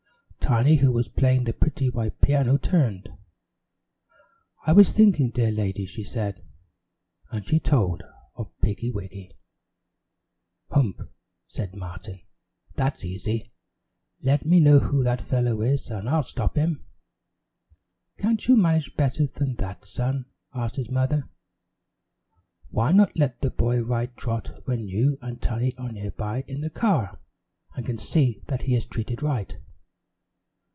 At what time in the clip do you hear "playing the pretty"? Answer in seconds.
1.07-1.89